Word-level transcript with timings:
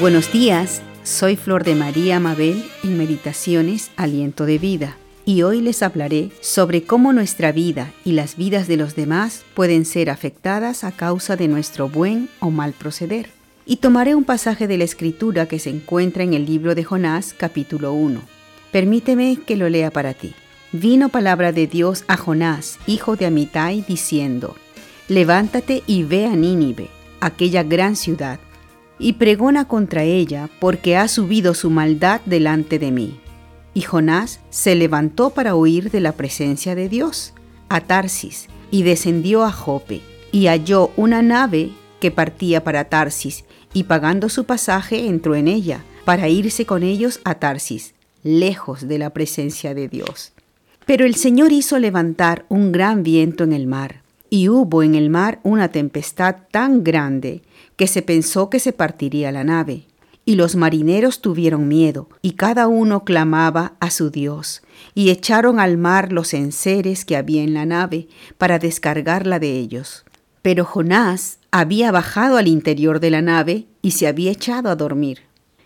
Buenos 0.00 0.30
días, 0.30 0.80
soy 1.02 1.34
Flor 1.34 1.64
de 1.64 1.74
María 1.74 2.20
Mabel 2.20 2.64
en 2.84 2.96
Meditaciones 2.96 3.90
Aliento 3.96 4.46
de 4.46 4.56
Vida 4.56 4.96
y 5.24 5.42
hoy 5.42 5.60
les 5.60 5.82
hablaré 5.82 6.30
sobre 6.40 6.84
cómo 6.84 7.12
nuestra 7.12 7.50
vida 7.50 7.92
y 8.04 8.12
las 8.12 8.36
vidas 8.36 8.68
de 8.68 8.76
los 8.76 8.94
demás 8.94 9.42
pueden 9.54 9.84
ser 9.84 10.08
afectadas 10.08 10.84
a 10.84 10.92
causa 10.92 11.34
de 11.34 11.48
nuestro 11.48 11.88
buen 11.88 12.28
o 12.38 12.52
mal 12.52 12.74
proceder. 12.74 13.30
Y 13.66 13.78
tomaré 13.78 14.14
un 14.14 14.22
pasaje 14.22 14.68
de 14.68 14.78
la 14.78 14.84
Escritura 14.84 15.46
que 15.46 15.58
se 15.58 15.70
encuentra 15.70 16.22
en 16.22 16.32
el 16.32 16.46
libro 16.46 16.76
de 16.76 16.84
Jonás 16.84 17.34
capítulo 17.36 17.92
1. 17.92 18.20
Permíteme 18.70 19.36
que 19.44 19.56
lo 19.56 19.68
lea 19.68 19.90
para 19.90 20.14
ti. 20.14 20.32
Vino 20.70 21.08
palabra 21.08 21.50
de 21.50 21.66
Dios 21.66 22.04
a 22.06 22.16
Jonás, 22.16 22.78
hijo 22.86 23.16
de 23.16 23.26
Amitai, 23.26 23.84
diciendo, 23.88 24.54
Levántate 25.08 25.82
y 25.88 26.04
ve 26.04 26.26
a 26.26 26.36
Nínive, 26.36 26.88
aquella 27.20 27.64
gran 27.64 27.96
ciudad 27.96 28.38
y 28.98 29.14
pregona 29.14 29.66
contra 29.66 30.02
ella, 30.02 30.48
porque 30.60 30.96
ha 30.96 31.08
subido 31.08 31.54
su 31.54 31.70
maldad 31.70 32.20
delante 32.26 32.78
de 32.78 32.90
mí. 32.90 33.20
Y 33.74 33.82
Jonás 33.82 34.40
se 34.50 34.74
levantó 34.74 35.30
para 35.30 35.54
huir 35.54 35.90
de 35.90 36.00
la 36.00 36.12
presencia 36.12 36.74
de 36.74 36.88
Dios, 36.88 37.34
a 37.68 37.80
Tarsis, 37.82 38.48
y 38.70 38.82
descendió 38.82 39.44
a 39.44 39.52
Jope, 39.52 40.00
y 40.32 40.46
halló 40.46 40.90
una 40.96 41.22
nave 41.22 41.70
que 42.00 42.10
partía 42.10 42.64
para 42.64 42.84
Tarsis, 42.84 43.44
y 43.72 43.84
pagando 43.84 44.28
su 44.28 44.44
pasaje 44.44 45.06
entró 45.06 45.34
en 45.34 45.48
ella, 45.48 45.84
para 46.04 46.28
irse 46.28 46.64
con 46.64 46.82
ellos 46.82 47.20
a 47.24 47.34
Tarsis, 47.36 47.94
lejos 48.22 48.88
de 48.88 48.98
la 48.98 49.10
presencia 49.10 49.74
de 49.74 49.88
Dios. 49.88 50.32
Pero 50.86 51.04
el 51.04 51.14
Señor 51.14 51.52
hizo 51.52 51.78
levantar 51.78 52.46
un 52.48 52.72
gran 52.72 53.02
viento 53.02 53.44
en 53.44 53.52
el 53.52 53.66
mar, 53.66 54.02
y 54.30 54.48
hubo 54.48 54.82
en 54.82 54.94
el 54.94 55.10
mar 55.10 55.40
una 55.42 55.68
tempestad 55.68 56.36
tan 56.50 56.84
grande 56.84 57.42
que 57.76 57.86
se 57.86 58.02
pensó 58.02 58.50
que 58.50 58.60
se 58.60 58.72
partiría 58.72 59.32
la 59.32 59.44
nave. 59.44 59.86
Y 60.24 60.34
los 60.34 60.56
marineros 60.56 61.22
tuvieron 61.22 61.68
miedo, 61.68 62.08
y 62.20 62.32
cada 62.32 62.66
uno 62.66 63.04
clamaba 63.04 63.74
a 63.80 63.90
su 63.90 64.10
Dios, 64.10 64.62
y 64.94 65.08
echaron 65.08 65.58
al 65.58 65.78
mar 65.78 66.12
los 66.12 66.34
enseres 66.34 67.06
que 67.06 67.16
había 67.16 67.42
en 67.42 67.54
la 67.54 67.64
nave 67.64 68.08
para 68.36 68.58
descargarla 68.58 69.38
de 69.38 69.52
ellos. 69.58 70.04
Pero 70.42 70.66
Jonás 70.66 71.38
había 71.50 71.90
bajado 71.92 72.36
al 72.36 72.46
interior 72.46 73.00
de 73.00 73.10
la 73.10 73.22
nave 73.22 73.66
y 73.80 73.92
se 73.92 74.06
había 74.06 74.30
echado 74.32 74.68
a 74.68 74.76
dormir. 74.76 75.20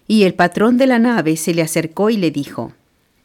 Y 0.07 0.23
el 0.23 0.35
patrón 0.35 0.79
de 0.79 0.87
la 0.87 1.01
nave 1.01 1.37
se 1.37 1.55
le 1.55 1.63
acercó 1.63 2.11
y 2.11 2.17
le 2.17 2.31
dijo, 2.31 2.73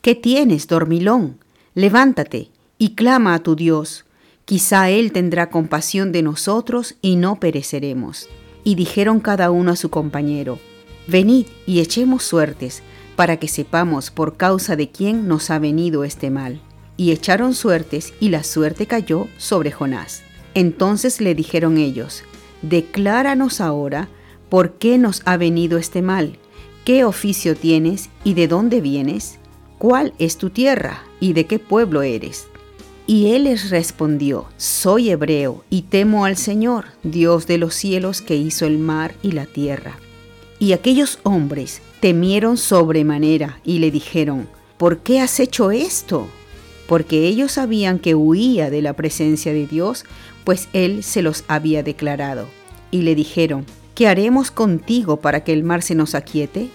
¿Qué 0.02 0.16
tienes, 0.16 0.68
dormilón? 0.68 1.38
Levántate 1.76 2.50
y 2.80 2.96
clama 2.96 3.36
a 3.36 3.40
tu 3.40 3.56
Dios, 3.56 4.06
Quizá 4.48 4.90
Él 4.90 5.12
tendrá 5.12 5.50
compasión 5.50 6.14
de 6.14 6.22
nosotros 6.22 6.96
y 7.02 7.18
no 7.18 7.38
pereceremos. 7.38 8.30
Y 8.64 8.76
dijeron 8.76 9.20
cada 9.20 9.52
uno 9.52 9.72
a 9.72 9.76
su 9.76 9.90
compañero, 9.90 10.58
Venid 11.06 11.48
y 11.66 11.82
echemos 11.82 12.24
suertes, 12.24 12.82
para 13.18 13.36
que 13.36 13.50
sepamos 13.50 14.10
por 14.10 14.38
causa 14.38 14.78
de 14.78 14.90
quién 14.90 15.28
nos 15.28 15.50
ha 15.50 15.60
venido 15.60 16.06
este 16.06 16.30
mal. 16.30 16.62
Y 16.96 17.12
echaron 17.12 17.54
suertes, 17.56 18.14
y 18.22 18.30
la 18.30 18.46
suerte 18.46 18.86
cayó 18.86 19.28
sobre 19.38 19.72
Jonás. 19.72 20.24
Entonces 20.54 21.20
le 21.20 21.36
dijeron 21.36 21.78
ellos, 21.78 22.24
Decláranos 22.62 23.60
ahora 23.60 24.08
por 24.48 24.76
qué 24.76 24.98
nos 24.98 25.24
ha 25.26 25.36
venido 25.36 25.78
este 25.78 26.02
mal, 26.02 26.40
qué 26.86 27.04
oficio 27.04 27.54
tienes 27.54 28.10
y 28.24 28.34
de 28.34 28.48
dónde 28.48 28.80
vienes, 28.80 29.40
cuál 29.78 30.14
es 30.20 30.38
tu 30.38 30.52
tierra 30.52 31.04
y 31.20 31.34
de 31.34 31.48
qué 31.48 31.60
pueblo 31.60 32.02
eres. 32.02 32.48
Y 33.08 33.32
él 33.32 33.46
les 33.46 33.70
respondió, 33.70 34.48
Soy 34.58 35.10
hebreo 35.10 35.64
y 35.70 35.84
temo 35.84 36.26
al 36.26 36.36
Señor, 36.36 36.88
Dios 37.04 37.48
de 37.48 37.58
los 37.58 37.74
cielos 37.74 38.22
que 38.22 38.36
hizo 38.36 38.66
el 38.66 38.78
mar 38.78 39.16
y 39.24 39.32
la 39.32 39.46
tierra. 39.46 39.98
Y 40.60 40.74
aquellos 40.74 41.20
hombres 41.24 41.82
temieron 42.02 42.58
sobremanera 42.58 43.60
y 43.64 43.80
le 43.80 43.92
dijeron, 43.92 44.50
¿por 44.78 45.00
qué 45.00 45.22
has 45.22 45.40
hecho 45.40 45.72
esto? 45.72 46.28
Porque 46.88 47.28
ellos 47.28 47.54
sabían 47.54 48.00
que 48.00 48.16
huía 48.16 48.70
de 48.70 48.82
la 48.82 48.94
presencia 48.94 49.54
de 49.54 49.68
Dios, 49.68 50.04
pues 50.44 50.68
él 50.74 51.04
se 51.04 51.22
los 51.22 51.44
había 51.48 51.84
declarado. 51.84 52.48
Y 52.92 53.02
le 53.02 53.16
dijeron, 53.16 53.66
¿qué 53.96 54.08
haremos 54.08 54.52
contigo 54.52 55.18
para 55.18 55.44
que 55.44 55.54
el 55.54 55.64
mar 55.64 55.82
se 55.82 55.96
nos 55.96 56.16
aquiete? 56.16 56.70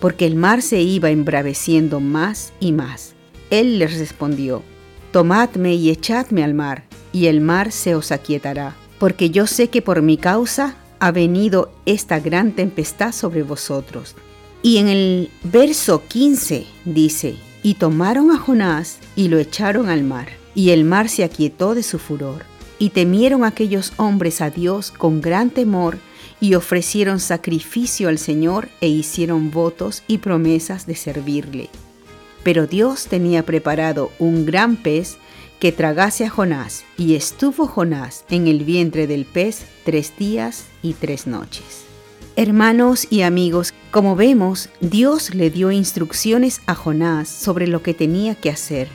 Porque 0.00 0.26
el 0.26 0.34
mar 0.36 0.62
se 0.62 0.80
iba 0.80 1.10
embraveciendo 1.10 2.00
más 2.00 2.52
y 2.60 2.72
más. 2.72 3.14
Él 3.50 3.78
les 3.78 3.98
respondió, 3.98 4.62
Tomadme 5.12 5.74
y 5.74 5.90
echadme 5.90 6.44
al 6.44 6.54
mar, 6.54 6.84
y 7.12 7.26
el 7.26 7.40
mar 7.40 7.72
se 7.72 7.94
os 7.94 8.12
aquietará, 8.12 8.76
porque 8.98 9.30
yo 9.30 9.46
sé 9.46 9.68
que 9.68 9.82
por 9.82 10.02
mi 10.02 10.16
causa 10.16 10.76
ha 10.98 11.10
venido 11.12 11.72
esta 11.86 12.20
gran 12.20 12.52
tempestad 12.52 13.12
sobre 13.12 13.42
vosotros. 13.42 14.14
Y 14.62 14.78
en 14.78 14.88
el 14.88 15.30
verso 15.44 16.02
15 16.08 16.66
dice, 16.84 17.36
y 17.62 17.74
tomaron 17.74 18.30
a 18.30 18.38
Jonás 18.38 18.98
y 19.14 19.28
lo 19.28 19.38
echaron 19.38 19.88
al 19.88 20.02
mar, 20.02 20.28
y 20.54 20.70
el 20.70 20.84
mar 20.84 21.08
se 21.08 21.24
aquietó 21.24 21.74
de 21.74 21.82
su 21.82 21.98
furor. 21.98 22.44
Y 22.78 22.90
temieron 22.90 23.44
aquellos 23.44 23.92
hombres 23.96 24.40
a 24.40 24.50
Dios 24.50 24.90
con 24.90 25.20
gran 25.20 25.50
temor, 25.50 25.98
y 26.40 26.54
ofrecieron 26.54 27.20
sacrificio 27.20 28.08
al 28.08 28.18
Señor 28.18 28.68
e 28.80 28.88
hicieron 28.88 29.50
votos 29.50 30.02
y 30.06 30.18
promesas 30.18 30.86
de 30.86 30.94
servirle. 30.94 31.70
Pero 32.46 32.68
Dios 32.68 33.08
tenía 33.08 33.44
preparado 33.44 34.12
un 34.20 34.46
gran 34.46 34.76
pez 34.76 35.16
que 35.58 35.72
tragase 35.72 36.26
a 36.26 36.30
Jonás, 36.30 36.84
y 36.96 37.16
estuvo 37.16 37.66
Jonás 37.66 38.24
en 38.30 38.46
el 38.46 38.62
vientre 38.62 39.08
del 39.08 39.24
pez 39.24 39.66
tres 39.84 40.12
días 40.16 40.66
y 40.80 40.92
tres 40.92 41.26
noches. 41.26 41.82
Hermanos 42.36 43.08
y 43.10 43.22
amigos, 43.22 43.74
como 43.90 44.14
vemos, 44.14 44.68
Dios 44.80 45.34
le 45.34 45.50
dio 45.50 45.72
instrucciones 45.72 46.60
a 46.66 46.76
Jonás 46.76 47.28
sobre 47.28 47.66
lo 47.66 47.82
que 47.82 47.94
tenía 47.94 48.36
que 48.36 48.50
hacer, 48.50 48.86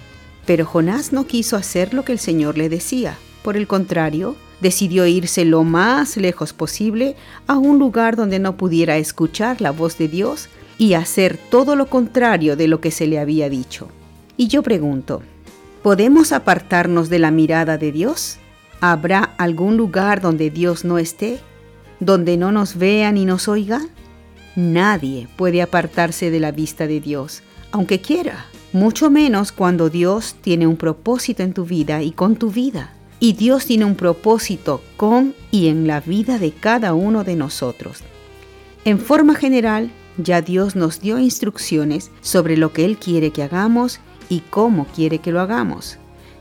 pero 0.46 0.66
Jonás 0.66 1.12
no 1.12 1.28
quiso 1.28 1.58
hacer 1.58 1.94
lo 1.94 2.06
que 2.06 2.14
el 2.14 2.20
Señor 2.20 2.58
le 2.58 2.70
decía. 2.70 3.18
Por 3.44 3.58
el 3.58 3.68
contrario, 3.68 4.38
decidió 4.62 5.06
irse 5.08 5.44
lo 5.44 5.66
más 5.66 6.16
lejos 6.16 6.54
posible 6.54 7.18
a 7.48 7.58
un 7.58 7.80
lugar 7.80 8.16
donde 8.16 8.40
no 8.40 8.56
pudiera 8.56 8.96
escuchar 8.96 9.60
la 9.60 9.72
voz 9.72 9.98
de 9.98 10.08
Dios 10.08 10.48
y 10.82 10.96
hacer 10.96 11.38
todo 11.38 11.76
lo 11.76 11.86
contrario 11.86 12.56
de 12.56 12.68
lo 12.68 12.82
que 12.82 12.90
se 12.90 13.06
le 13.06 13.20
había 13.20 13.50
dicho. 13.50 13.90
Y 14.36 14.48
yo 14.48 14.64
pregunto, 14.64 15.22
¿podemos 15.84 16.32
apartarnos 16.32 17.08
de 17.08 17.20
la 17.20 17.30
mirada 17.30 17.78
de 17.78 17.92
Dios? 17.92 18.40
¿Habrá 18.80 19.36
algún 19.38 19.78
lugar 19.78 20.22
donde 20.22 20.50
Dios 20.50 20.84
no 20.84 20.98
esté? 20.98 21.38
¿Donde 22.00 22.36
no 22.36 22.52
nos 22.52 22.78
vea 22.78 23.12
ni 23.12 23.26
nos 23.26 23.48
oiga? 23.48 23.80
Nadie 24.56 25.28
puede 25.36 25.62
apartarse 25.62 26.32
de 26.32 26.40
la 26.40 26.52
vista 26.52 26.88
de 26.88 27.00
Dios, 27.00 27.44
aunque 27.72 28.02
quiera, 28.02 28.48
mucho 28.74 29.12
menos 29.12 29.52
cuando 29.52 29.92
Dios 29.92 30.36
tiene 30.42 30.66
un 30.66 30.78
propósito 30.78 31.44
en 31.44 31.54
tu 31.54 31.64
vida 31.64 32.02
y 32.02 32.10
con 32.10 32.38
tu 32.38 32.50
vida. 32.50 32.92
Y 33.20 33.34
Dios 33.34 33.68
tiene 33.68 33.86
un 33.86 33.94
propósito 33.94 34.82
con 34.98 35.36
y 35.52 35.68
en 35.68 35.86
la 35.86 36.00
vida 36.00 36.40
de 36.40 36.52
cada 36.54 36.96
uno 36.96 37.24
de 37.24 37.36
nosotros. 37.36 38.00
En 38.84 38.98
forma 38.98 39.36
general, 39.36 39.92
ya 40.18 40.42
Dios 40.42 40.76
nos 40.76 41.02
dio 41.02 41.20
instrucciones 41.20 42.12
sobre 42.22 42.58
lo 42.58 42.74
que 42.74 42.86
Él 42.86 42.98
quiere 42.98 43.32
que 43.32 43.44
hagamos 43.44 44.00
y 44.30 44.42
cómo 44.50 44.86
quiere 44.96 45.20
que 45.20 45.32
lo 45.32 45.42
hagamos. 45.42 45.98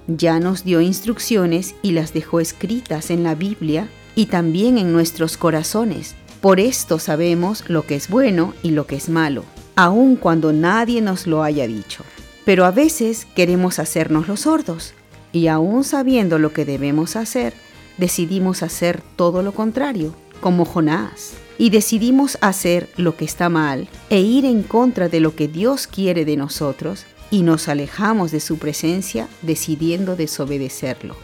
Ya 0.06 0.40
nos 0.40 0.64
dio 0.64 0.80
instrucciones 0.80 1.74
y 1.82 1.92
las 1.92 2.12
dejó 2.12 2.40
escritas 2.40 3.10
en 3.10 3.22
la 3.22 3.34
Biblia 3.34 3.88
y 4.14 4.26
también 4.26 4.78
en 4.78 4.92
nuestros 4.92 5.36
corazones. 5.36 6.14
Por 6.40 6.58
esto 6.58 6.98
sabemos 6.98 7.68
lo 7.68 7.86
que 7.86 7.96
es 7.96 8.08
bueno 8.08 8.54
y 8.62 8.70
lo 8.70 8.86
que 8.86 8.96
es 8.96 9.08
malo, 9.08 9.44
aun 9.76 10.16
cuando 10.16 10.52
nadie 10.52 11.00
nos 11.00 11.26
lo 11.26 11.42
haya 11.42 11.66
dicho. 11.66 12.04
Pero 12.44 12.64
a 12.64 12.70
veces 12.70 13.26
queremos 13.36 13.78
hacernos 13.78 14.26
los 14.26 14.40
sordos 14.40 14.94
y 15.32 15.46
aun 15.46 15.84
sabiendo 15.84 16.38
lo 16.38 16.52
que 16.52 16.64
debemos 16.64 17.14
hacer, 17.14 17.54
decidimos 17.98 18.62
hacer 18.62 19.02
todo 19.16 19.42
lo 19.42 19.52
contrario, 19.52 20.14
como 20.40 20.64
Jonás 20.64 21.34
y 21.58 21.68
decidimos 21.68 22.38
hacer 22.40 22.88
lo 22.96 23.16
que 23.16 23.26
está 23.26 23.50
mal 23.50 23.88
e 24.08 24.20
ir 24.20 24.46
en 24.46 24.62
contra 24.62 25.08
de 25.08 25.20
lo 25.20 25.36
que 25.36 25.46
Dios 25.46 25.86
quiere 25.86 26.24
de 26.24 26.36
nosotros 26.36 27.04
y 27.30 27.42
nos 27.42 27.68
alejamos 27.68 28.30
de 28.30 28.40
su 28.40 28.58
presencia 28.58 29.28
decidiendo 29.42 30.16
desobedecerlo. 30.16 31.16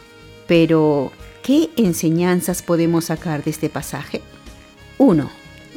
Pero, 0.46 1.10
¿qué 1.42 1.70
enseñanzas 1.76 2.62
podemos 2.62 3.06
sacar 3.06 3.42
de 3.42 3.50
este 3.50 3.70
pasaje? 3.70 4.20
1. 4.98 5.28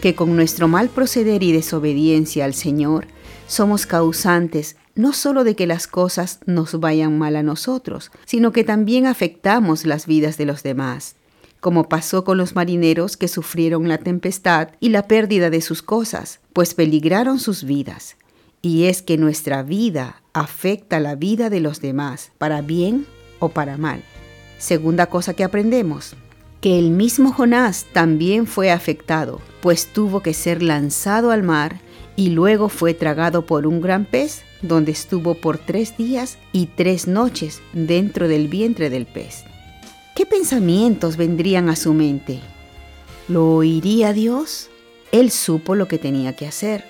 Que 0.01 0.13
con 0.13 0.35
nuestro 0.35 0.67
mal 0.67 0.89
proceder 0.89 1.41
y 1.41 1.51
desobediencia 1.51 2.45
al 2.45 2.53
Señor 2.53 3.07
somos 3.47 3.85
causantes 3.85 4.75
no 4.93 5.13
solo 5.13 5.45
de 5.45 5.55
que 5.55 5.67
las 5.67 5.87
cosas 5.87 6.39
nos 6.45 6.79
vayan 6.81 7.17
mal 7.17 7.37
a 7.37 7.43
nosotros, 7.43 8.11
sino 8.25 8.51
que 8.51 8.65
también 8.65 9.05
afectamos 9.05 9.85
las 9.85 10.05
vidas 10.05 10.37
de 10.37 10.45
los 10.45 10.63
demás 10.63 11.15
como 11.59 11.89
pasó 11.89 12.23
con 12.23 12.37
los 12.37 12.55
marineros 12.55 13.17
que 13.17 13.27
sufrieron 13.27 13.87
la 13.87 13.97
tempestad 13.97 14.69
y 14.79 14.89
la 14.89 15.07
pérdida 15.07 15.49
de 15.49 15.61
sus 15.61 15.81
cosas, 15.81 16.39
pues 16.53 16.73
peligraron 16.73 17.39
sus 17.39 17.63
vidas. 17.63 18.15
Y 18.61 18.85
es 18.85 19.01
que 19.01 19.17
nuestra 19.17 19.63
vida 19.63 20.21
afecta 20.33 20.99
la 20.99 21.15
vida 21.15 21.49
de 21.49 21.59
los 21.59 21.81
demás, 21.81 22.31
para 22.37 22.61
bien 22.61 23.05
o 23.39 23.49
para 23.49 23.77
mal. 23.77 24.03
Segunda 24.57 25.07
cosa 25.07 25.33
que 25.33 25.43
aprendemos, 25.43 26.15
que 26.61 26.77
el 26.77 26.91
mismo 26.91 27.31
Jonás 27.31 27.85
también 27.93 28.47
fue 28.47 28.71
afectado, 28.71 29.39
pues 29.61 29.87
tuvo 29.87 30.21
que 30.21 30.33
ser 30.33 30.61
lanzado 30.61 31.31
al 31.31 31.43
mar 31.43 31.79
y 32.15 32.29
luego 32.31 32.67
fue 32.67 32.93
tragado 32.93 33.45
por 33.45 33.65
un 33.65 33.79
gran 33.79 34.03
pez, 34.03 34.43
donde 34.61 34.91
estuvo 34.91 35.35
por 35.35 35.57
tres 35.57 35.95
días 35.95 36.37
y 36.51 36.65
tres 36.65 37.07
noches 37.07 37.61
dentro 37.71 38.27
del 38.27 38.49
vientre 38.49 38.89
del 38.89 39.05
pez. 39.05 39.45
¿Qué 40.19 40.25
pensamientos 40.25 41.15
vendrían 41.15 41.69
a 41.69 41.77
su 41.77 41.93
mente? 41.93 42.41
¿Lo 43.29 43.53
oiría 43.53 44.11
Dios? 44.11 44.69
Él 45.13 45.31
supo 45.31 45.75
lo 45.75 45.87
que 45.87 45.97
tenía 45.97 46.35
que 46.35 46.45
hacer. 46.45 46.83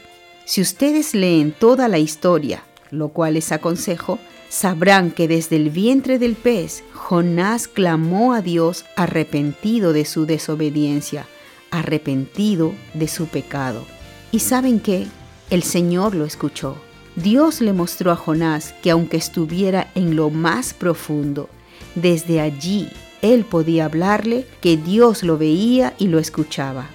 Si 0.46 0.62
ustedes 0.62 1.14
leen 1.14 1.52
toda 1.52 1.88
la 1.90 2.00
historia, 2.00 2.64
lo 2.90 3.10
cual 3.10 3.36
les 3.36 3.52
aconsejo, 3.52 4.18
sabrán 4.50 5.12
que 5.12 5.28
desde 5.28 5.58
el 5.58 5.70
vientre 5.70 6.18
del 6.18 6.34
pez 6.34 6.84
Jonás 6.92 7.68
clamó 7.68 8.34
a 8.34 8.42
Dios 8.42 8.86
arrepentido 8.96 9.94
de 9.94 10.06
su 10.06 10.26
desobediencia, 10.26 11.28
arrepentido 11.70 12.74
de 12.96 13.08
su 13.08 13.28
pecado. 13.28 13.86
¿Y 14.32 14.40
saben 14.40 14.80
qué? 14.80 15.06
El 15.52 15.62
Señor 15.62 16.16
lo 16.16 16.26
escuchó. 16.26 16.78
Dios 17.16 17.62
le 17.62 17.74
mostró 17.74 18.10
a 18.10 18.16
Jonás 18.16 18.74
que 18.82 18.90
aunque 18.90 19.18
estuviera 19.18 19.92
en 19.94 20.16
lo 20.16 20.32
más 20.32 20.74
profundo, 20.74 21.48
desde 21.94 22.42
allí 22.42 22.90
él 23.22 23.46
podía 23.46 23.86
hablarle, 23.86 24.46
que 24.62 24.78
Dios 24.78 25.24
lo 25.24 25.38
veía 25.38 25.94
y 25.98 26.08
lo 26.08 26.20
escuchaba. 26.20 26.88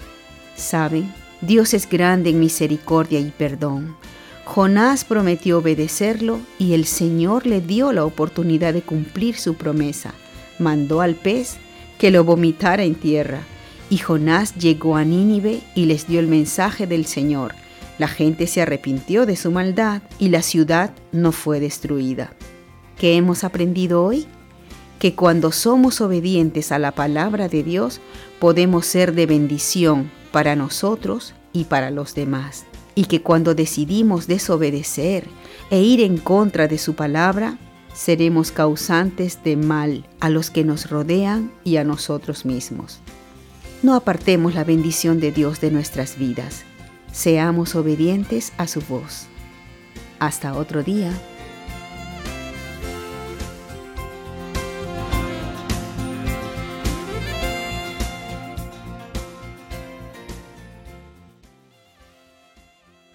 ¿Saben? 0.57 1.13
Dios 1.41 1.75
es 1.75 1.89
grande 1.89 2.31
en 2.31 2.41
misericordia 2.41 3.21
y 3.21 3.31
perdón. 3.31 3.97
Jonás 4.45 5.05
prometió 5.05 5.59
obedecerlo 5.59 6.41
y 6.59 6.75
el 6.75 6.85
Señor 6.85 7.47
le 7.47 7.61
dio 7.61 7.93
la 7.93 8.05
oportunidad 8.05 8.75
de 8.75 8.83
cumplir 8.83 9.37
su 9.37 9.55
promesa. 9.55 10.15
Mandó 10.59 11.01
al 11.01 11.15
pez 11.15 11.57
que 11.99 12.11
lo 12.11 12.25
vomitara 12.25 12.85
en 12.85 12.95
tierra. 12.95 13.41
Y 13.91 13.99
Jonás 13.99 14.55
llegó 14.55 14.97
a 14.97 15.05
Nínive 15.05 15.61
y 15.75 15.87
les 15.87 16.07
dio 16.07 16.21
el 16.21 16.27
mensaje 16.27 16.87
del 16.87 17.07
Señor. 17.07 17.55
La 17.99 18.09
gente 18.09 18.47
se 18.47 18.61
arrepintió 18.61 19.25
de 19.27 19.37
su 19.37 19.51
maldad 19.51 20.03
y 20.19 20.29
la 20.29 20.43
ciudad 20.43 20.91
no 21.13 21.33
fue 21.33 21.61
destruida. 21.61 22.33
¿Qué 22.99 23.17
hemos 23.17 23.45
aprendido 23.45 24.05
hoy? 24.05 24.27
Que 25.05 25.15
cuando 25.15 25.53
somos 25.53 26.01
obedientes 26.01 26.73
a 26.73 26.79
la 26.79 26.91
palabra 26.91 27.49
de 27.49 27.63
Dios, 27.63 28.01
podemos 28.39 28.87
ser 28.87 29.15
de 29.15 29.27
bendición 29.27 30.11
para 30.33 30.57
nosotros 30.57 31.35
y 31.53 31.65
para 31.65 31.91
los 31.91 32.15
demás. 32.15 32.65
Y 32.95 33.05
que 33.05 33.21
cuando 33.21 33.55
decidimos 33.55 34.27
desobedecer 34.27 35.27
e 35.69 35.83
ir 35.83 36.01
en 36.01 36.17
contra 36.17 36.69
de 36.69 36.79
su 36.79 36.95
palabra, 36.95 37.59
seremos 37.93 38.51
causantes 38.51 39.45
de 39.45 39.59
mal 39.59 40.07
a 40.21 40.31
los 40.31 40.49
que 40.49 40.65
nos 40.65 40.89
rodean 40.89 41.53
y 41.65 41.77
a 41.77 41.85
nosotros 41.85 42.47
mismos. 42.47 43.01
No 43.83 43.97
apartemos 43.97 44.55
la 44.55 44.65
bendición 44.65 45.21
de 45.21 45.33
Dios 45.33 45.61
de 45.61 45.71
nuestras 45.71 46.17
vidas 46.17 46.65
Seamos 47.13 47.75
obedientes 47.75 48.55
a 48.57 48.67
su 48.67 48.81
voz. 48.81 49.27
Hasta 50.19 50.55
otro 50.55 50.83
día. 50.83 51.13